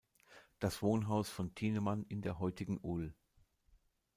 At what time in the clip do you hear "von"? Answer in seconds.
1.29-1.53